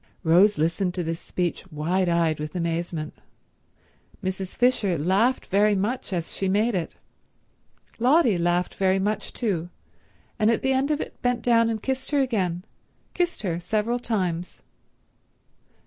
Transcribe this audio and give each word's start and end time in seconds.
Rose 0.23 0.57
listened 0.57 0.95
to 0.95 1.03
this 1.03 1.19
speech 1.19 1.71
wide 1.71 2.09
eyed 2.09 2.39
with 2.39 2.55
amazement. 2.55 3.13
Mrs. 4.23 4.55
Fisher 4.55 4.97
laughed 4.97 5.45
very 5.45 5.75
much 5.75 6.11
as 6.11 6.35
she 6.35 6.49
made 6.49 6.73
it. 6.73 6.95
Lotty 7.99 8.35
laughed 8.39 8.73
very 8.73 8.97
much 8.97 9.31
too, 9.31 9.69
and 10.39 10.49
at 10.49 10.63
the 10.63 10.73
end 10.73 10.89
of 10.89 11.01
it 11.01 11.21
bent 11.21 11.43
down 11.43 11.69
and 11.69 11.83
kissed 11.83 12.09
her 12.09 12.19
again—kissed 12.19 13.43
her 13.43 13.59
several 13.59 13.99
times. 13.99 14.63